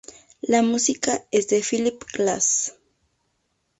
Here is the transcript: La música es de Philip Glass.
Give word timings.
La 0.41 0.63
música 0.63 1.25
es 1.29 1.47
de 1.49 1.61
Philip 1.61 2.03
Glass. 2.11 2.73